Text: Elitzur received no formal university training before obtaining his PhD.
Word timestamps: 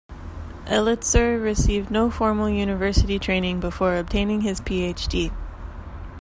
Elitzur 0.65 1.39
received 1.43 1.91
no 1.91 2.09
formal 2.09 2.49
university 2.49 3.19
training 3.19 3.59
before 3.59 3.97
obtaining 3.97 4.41
his 4.41 4.59
PhD. 4.59 5.31